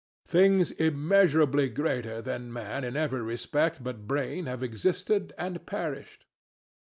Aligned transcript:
Things 0.25 0.71
immeasurably 0.71 1.69
greater 1.69 2.23
than 2.23 2.51
man 2.51 2.83
in 2.83 2.95
every 2.97 3.21
respect 3.21 3.83
but 3.83 4.07
brain 4.07 4.47
have 4.47 4.63
existed 4.63 5.31
and 5.37 5.63
perished. 5.67 6.25